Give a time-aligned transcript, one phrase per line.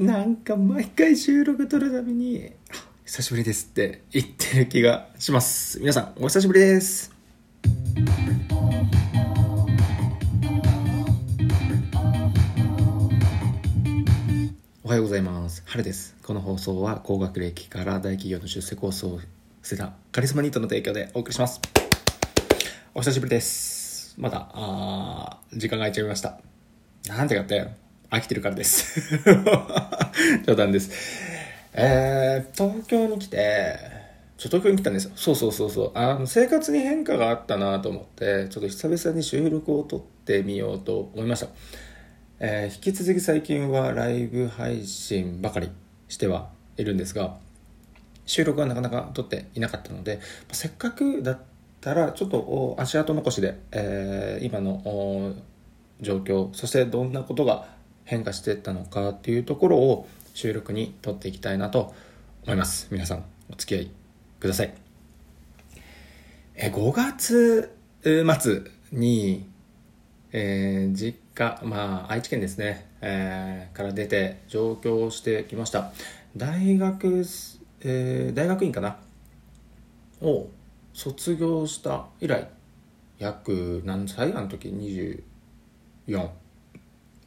[0.00, 2.52] なんか毎回収録撮るたびに、
[3.04, 5.78] 久しぶりですって言ってる気がします。
[5.78, 7.12] 皆さん、お久しぶりです。
[14.82, 15.62] おはようございます。
[15.66, 16.16] 春です。
[16.22, 19.20] この放送は高学歴から大企業の出世コースを
[19.62, 21.60] 捨てたカリスマニートの提供でお送りします。
[22.94, 24.14] お久しぶりです。
[24.16, 26.40] まだ、あ時間が空いちゃいました。
[27.06, 29.20] なんてかって飽きてるからです。
[30.46, 30.90] 冗談です。
[31.72, 33.76] えー、東京に来て、
[34.36, 35.12] ちょ東京に来たんですよ。
[35.14, 35.92] そうそうそうそう。
[35.94, 41.48] あの、生活に変化があったなと思って、ちょっと久々に収録を撮ってみようと思いました。
[42.40, 45.70] えー、引き続き最近はライブ配信ばかり
[46.08, 47.36] してはいるんですが、
[48.26, 50.20] 収録はなかなか撮っていなかったので、
[50.52, 51.38] せっかくだっ
[51.80, 55.34] たら、ちょっと足跡残しで、えー、今の
[56.00, 57.79] 状況、そしてどんなことが
[58.10, 61.94] 変化していったのかっていうところを収録に撮っていきたいなと
[62.44, 62.88] 思います。
[62.90, 63.90] 皆さんお付き合い
[64.40, 64.74] ください。
[66.56, 69.48] え5月末に、
[70.32, 75.92] えー、実家、まあ愛知県ですね、えー、から出て上京してきました。
[76.36, 77.24] 大学、
[77.82, 78.96] えー、大学院かな？
[80.20, 80.48] を
[80.92, 82.48] 卒業した以来、
[83.20, 84.32] 約何歳？
[84.32, 84.68] あの時
[86.08, 86.28] 24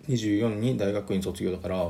[0.08, 1.90] 24に大学院卒業だから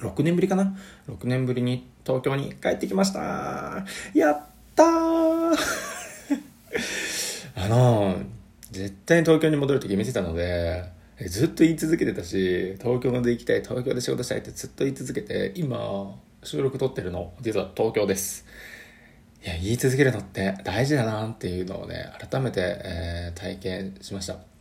[0.00, 0.76] 6年ぶりかな
[1.08, 3.84] ？6年ぶりに東京に帰ってきました。
[4.14, 5.56] やったー！
[7.56, 8.16] あの
[8.70, 10.84] 絶対に東京に戻ると決めてたので
[11.28, 18.44] ずっと言い続けてたし東京で行きたい東京で仕事したいってずっと言い続けて今収録撮ってるの実は東京です。
[19.44, 24.53] いや言い続けるのって大事だなっていうのをね改めて、えー、体験しました。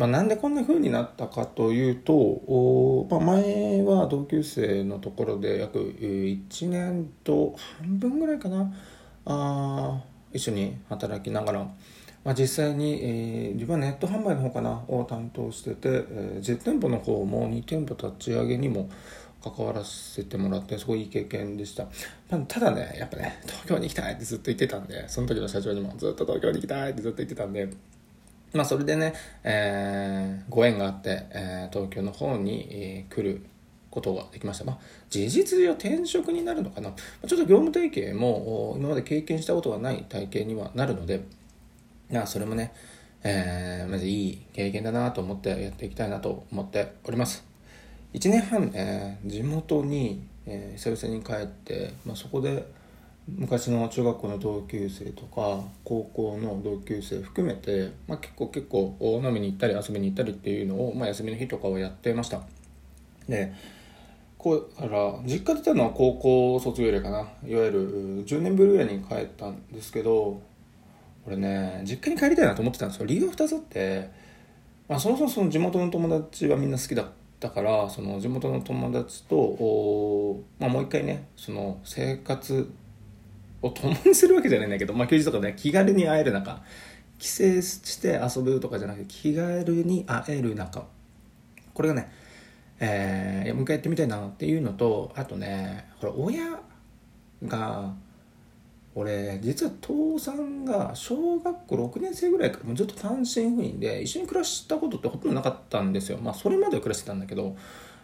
[0.00, 8.72] まあ、なんでこんな風になったかというと、まあ、前は同級生のところで約1年と半分ぐらいかな
[9.26, 10.00] あ
[10.32, 11.64] 一緒に働きながら、
[12.24, 18.88] まあ、実際に、えー、自分はネット販売の方かなを担当してて、えー、実店舗の方も2店舗立ち上げにも
[19.44, 21.84] 関わらせてもらってすごいいい経験でした、
[22.30, 27.68] まあ、ただねやっぱね東京に行きたいってずっと言ってたんでその時の社長にもずっと東京に行きたいってずっと言ってたんで
[28.52, 33.42] まあ、それでね、えー、ご縁があって、えー、東京の方に、来る
[33.90, 34.64] ことができました。
[34.64, 34.78] まあ、
[35.08, 36.92] 事実上転職になるのかな。
[37.26, 41.24] ちょっと業務提携も今まで経験したことがない体系にはなるので、
[42.10, 42.72] まあそれもね、
[43.22, 47.44] えー、まずいい経験だなと思ってやっていきたいなと思っております。
[48.14, 52.66] 1年半、えー、地元に、えー、久々に帰って、まあ、そこで、
[53.36, 62.42] 昔の中学校の同級生とか高校の同級生含めて、まあ、結構結構飲みに行ったり遊びに行ったりっていうのを、まあ、休みの日とかはやってました。
[63.28, 63.52] で
[64.38, 67.20] こうから実家出たのは高校卒業以来かな。
[67.46, 70.40] いわゆる10年ぶりぐらいに帰ったんですけど
[71.26, 73.06] 俺ね実家に帰りたいなと思ってたんですよ。
[73.06, 74.10] 理由2つあって、
[74.88, 77.06] まあ、そもそもその地元の友達はみんな好きだっ
[77.38, 82.72] たからその地元の友達と、まあ、もう一回ねその生活
[83.62, 86.62] を共にするわけじゃないんだけど、まあ、休日とかね気軽に会える中
[87.18, 90.84] 帰省して遊ぶとかじゃなくて気軽に会える中
[91.74, 92.10] これがね、
[92.80, 96.58] えー、もう一回やってみたいなっていうのとあとねこれ親
[97.46, 97.94] が
[98.94, 106.18] 俺実は父さんが小学校6年生ぐらいからもうずっと単身赴任で一緒に暮らしたことってほとんどなかったんですよ。
[106.18, 107.56] まあそれまでは暮らしてたんだけど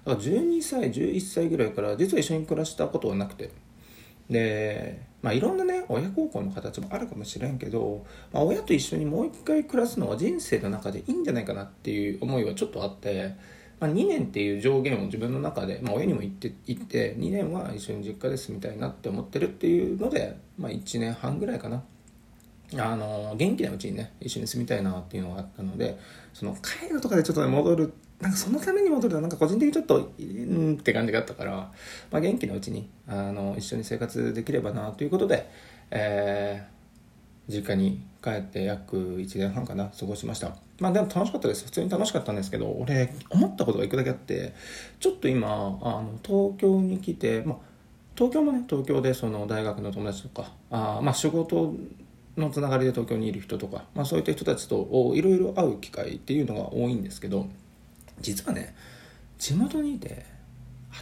[0.04, 3.50] だから12歳11歳ぐらいから実は一緒に暮らしたことはなくて。
[4.30, 13.34] で、まあ、いろんなね親孝行の形もあるかもしれんけど、まあ、親と一緒にもう一回暮らすのは人生の中でいいんじゃないかなっていう思いはちょっとあって、
[13.80, 21.82] まあ、2年っていう上限を自分の中で、まあ、親にも言って言って2年は一緒に実家で住みたいなって思ってるっていうので、まあ、1年半ぐらいかな。
[22.74, 26.00] あの元気なうちにね一緒に住みたいなっていうのがあったので
[26.34, 31.52] その帰るとかでちょっと、ね、戻るなんかそのために戻るとなんか個人的にちょっとうんって感じがあったから、
[32.10, 35.50] まあ、元気なうちにあの一緒に生活できればなということで、
[35.90, 40.56] えー、実家に帰って約1年半かな過ごしました。
[40.80, 41.64] まあでも楽しかったです。
[41.66, 44.54] 普通に楽しかったんですけど俺思ったことがいくだけあって
[44.98, 47.56] ちょっと今あの東京に来て、まあ、
[48.14, 51.74] 東京もね東京でその大学の友達とかあまあ仕事
[52.36, 57.48] のつながりで東京にいる人とか、まあ、そういった人たちといろいろ会う機会っていうのが多いんですけど
[58.20, 58.74] 実はね
[59.38, 60.24] 地元にいて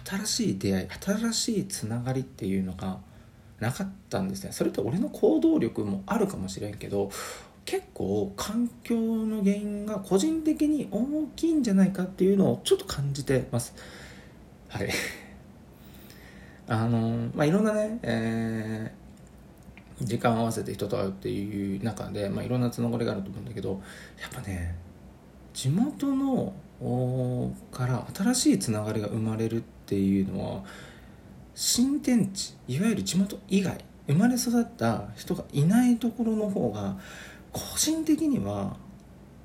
[0.05, 2.99] 新しい出会い新しいつながりっていうのが
[3.61, 4.53] なかったんですね。
[4.53, 7.11] それと俺の行動力もあるかもしれんけど
[7.65, 13.75] 結構環境の原因が個人的に大きいんじゃないかっていうのをちょっと感じてます。
[14.69, 14.91] はい。
[16.67, 23.83] あのまあいろんなね、えー、時間を合わせて人と会うっていう中で、まあ、いろんなつながりがあると思うんだけど
[24.21, 24.75] やっぱね
[25.53, 26.55] 地元の
[27.71, 30.63] から新しいつながりが生まれるっていうのは
[31.55, 36.97] 新天地いわゆる地元以外生まれ育った人がいないところの方が
[37.53, 38.77] 個人的には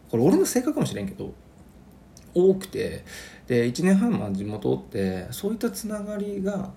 [0.10, 1.34] これ俺の性格かもしれんけど
[2.34, 3.06] 多くて
[3.48, 6.72] で1年半ま地元ってそういったつながりが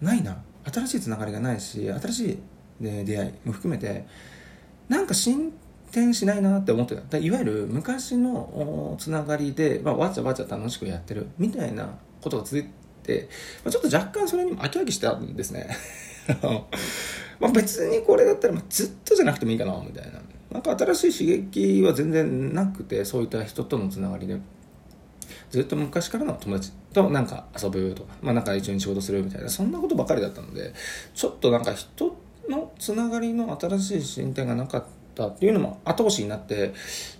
[0.00, 0.42] ないな。
[0.70, 2.38] 新しいつながりがないし新し
[2.80, 4.06] い、ね、出会いも含めて
[4.88, 5.52] なんか進
[5.90, 7.18] 展しないなって思ってた。
[7.18, 12.66] いわゆる昔のつながりで、まあ、わちゃわちゃ楽しくやってるみたいなことが続い
[13.02, 13.28] て、
[13.64, 15.68] まあ、ちょっと若干それにも飽き飽きしたんですね。
[17.40, 20.20] まあ別にこれだったらずっとじゃなくてもいいかなみたいな。
[20.50, 24.38] なんか新しい刺激は全然なくてそういった人とのつながりで。
[25.50, 30.74] ずっと昔からの友達となんか遊ぶとか、まあなんか一緒に仕事するみたいな、そんなことばかりだったので、
[31.14, 32.16] ちょっとなんか人
[32.48, 34.84] のつながりの新しい進展がなかっ
[35.18, 36.72] たっていうのも後押しになって、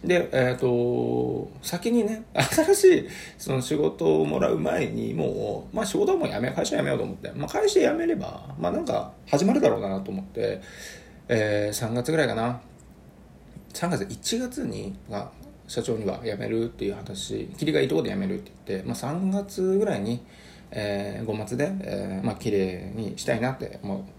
[0.04, 10.62] で、えっ、ー、と、先にね、新しいその仕事をもらう前に、もう、まあ仕事もう辞め、会社辞めようと思って、まあ会社辞めれば、まあなんか始まるだろうなと思って、
[11.28, 12.60] えー、3月ぐらいかな。
[13.74, 15.30] 3月、1月に、が、
[15.66, 20.24] 社長には辞めるっていう話切りがいいとこで辞めるって言って、まあ、3月ぐらいに、
[20.70, 24.17] えー、5末で、えーまあ綺麗にしたいなってもう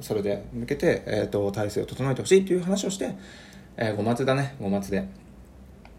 [0.00, 3.14] それで向けて、えーと、体制を整えてほしいっていう話をして、
[3.76, 4.56] えー、5末だね。
[4.60, 5.08] 5末で、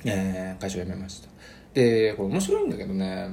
[0.05, 1.29] えー、会社を辞めました。
[1.73, 3.29] でこれ面白いんだけどね。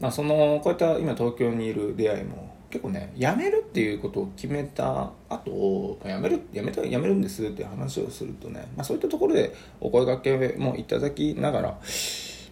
[0.00, 11.78] まあそのこういった今東京にいる出会いも結構ね辞めるっていうことを決めた後辞める辞めた辞めるんですって話をするとね、まあ、そういったところでお声掛けもいただきながら、ま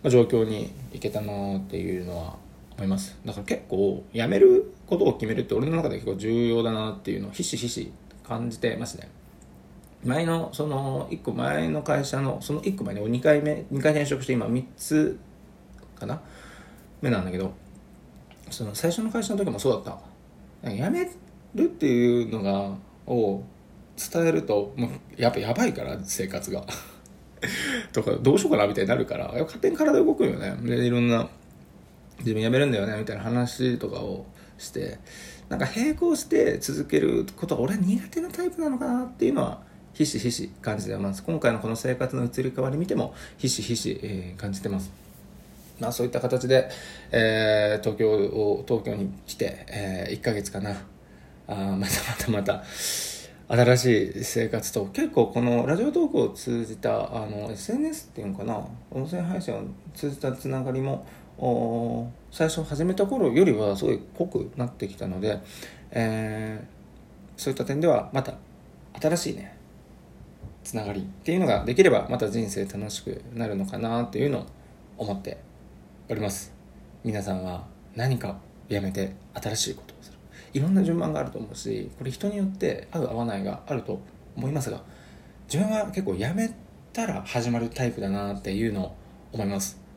[0.05, 2.37] あ、状況にいけたなっていうのは
[2.77, 3.17] 思います。
[3.25, 7.93] だから結構辞めることを決めるって俺の中で結構重要だなっていうのをひしひし
[8.27, 9.11] 感じてますね。
[10.05, 15.19] 前のその1個前の会社のその1個前に2回目2回転職して今3つ
[15.99, 16.21] かな？
[17.03, 17.53] 目なんだけど
[18.51, 19.85] その最初の会社の時もそうだっ
[20.63, 20.71] た。
[20.71, 21.09] 辞め
[21.55, 22.75] るっていうのが
[23.07, 23.43] を
[23.97, 26.65] 伝えるともうやっぱやばいから生活が。
[27.93, 30.57] とかどうしようかなみたいになるから勝手に体動くよね。
[30.63, 31.29] でいろんな
[32.21, 34.27] 自分辞めるんだよねみたいな話とかを
[34.59, 34.99] して
[35.49, 39.63] なんか並行して続けることは俺は苦手なタイプなのかなっていうのは
[39.95, 41.25] ひしひし感じてます。
[41.25, 44.93] 今回のこの生活の移り変わり見てもひしひし、感じてます。
[45.81, 46.69] まあ、そういった形で、
[47.11, 50.77] えー、東京を東京に来て、えー、1ヶ月かな。
[51.49, 52.65] あまたまたまた
[53.49, 58.63] 新しい生活と結構このラジオトークを通じたあの SNS っていうのかな。
[58.91, 59.63] 音声配信を
[59.95, 61.07] 通じたつながりも
[62.31, 65.41] 最初始めた頃よりはすごい濃くなってきたので、
[65.93, 68.35] えー、そういった点ではまた
[69.01, 69.57] 新しいね
[70.65, 74.47] つながりっていうのができればまた人生楽しくなるのかなっていうのを
[74.99, 75.39] 思って
[76.11, 76.53] おります。
[77.05, 77.65] 皆さんは
[77.95, 78.39] 何か
[78.69, 80.19] やめて新しいことをする。
[80.53, 84.01] いろんな順番があると思うしこれ人によって合う合わないがあると
[84.37, 84.83] 思いますが
[85.47, 86.51] 自分は結構やめ
[86.93, 88.97] たら始まるタイプだなっていうのを
[89.33, 89.88] 思います。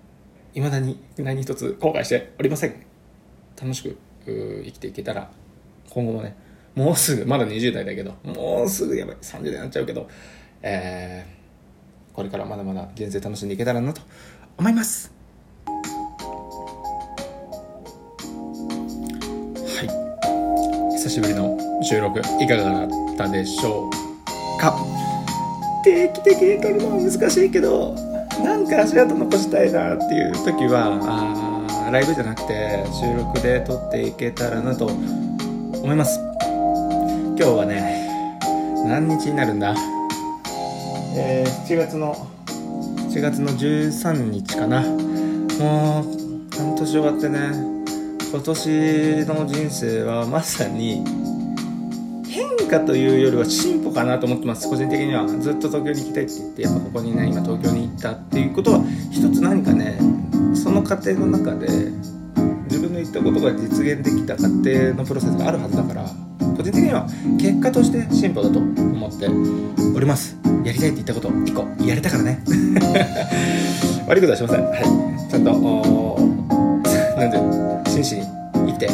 [0.53, 2.75] 未だに何一つ後悔しておりません。
[3.61, 5.29] 楽しく生きていけたら
[5.89, 6.35] 今後もね
[6.75, 10.07] もうすぐまだ20代だけどもうすぐやばい30代になっちゃうけど
[10.61, 14.01] えー、これからまだまだ人生楽しんでいけたらなと
[14.57, 15.11] 思います。
[19.77, 19.83] は
[20.93, 20.97] い。
[20.97, 23.91] 久しぶりの収録いかがだったでしょう
[24.61, 24.75] か？
[25.83, 27.95] 定期的に撮るのは難しいけど
[28.71, 36.21] なんか足跡残したいなっていう時はあライブじゃなくて収録で撮っていけたらなと思います。
[37.35, 38.39] 今日はね
[38.85, 39.75] 何日になるんだ？
[41.17, 42.15] えー、7月の
[43.09, 44.83] 7月の13日かな。
[44.83, 47.51] もう半年終わってね。
[48.31, 51.03] 今年の人生はまさに
[52.29, 54.69] 変化というよりは進歩かなと思ってます。
[54.69, 55.27] 個人的には。
[55.27, 58.79] ずっと東京に行きたいって言ってやっぱここにね今東京に行ったっていうことは
[59.11, 59.99] 一つ何かね
[60.55, 61.67] その過程の中で
[62.65, 66.05] 自分の言ったことが実現できた過程のプロセスがあるはずだから
[66.55, 67.07] 個人的には
[67.39, 70.37] 結果として進歩だと思っております。
[70.63, 71.83] やりたいって言ったこと1個。
[71.83, 72.43] やれたからね。
[74.07, 74.63] 悪いことはしません。
[74.65, 75.29] はい。
[75.29, 75.51] ちゃんと
[77.17, 77.37] なんで
[77.89, 78.25] 真摯に
[78.67, 78.89] 生きて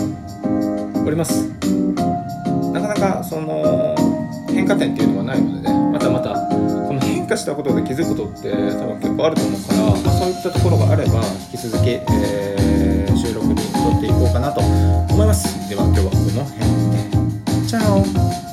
[1.05, 1.49] おります。
[2.73, 3.96] なかなかその
[4.67, 5.91] 化点っていうのはないのでね。
[5.91, 6.33] またまた。
[6.35, 11.21] この変化したことで気づくことって多分結構あると思うから、まあ、そういったところがあれば
[11.51, 15.69] 引き続き、えー、収録に戻ってかなと思います。
[15.69, 17.67] では今日はこの辺で。
[17.67, 18.46] チャオ